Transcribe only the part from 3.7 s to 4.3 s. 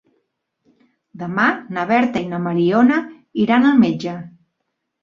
al metge.